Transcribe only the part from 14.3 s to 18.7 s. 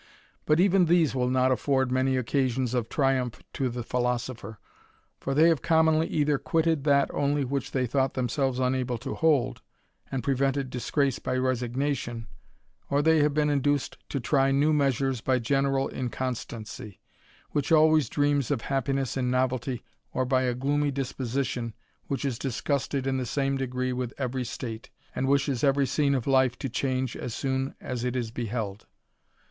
new measures by general inconstancy, which always dreams of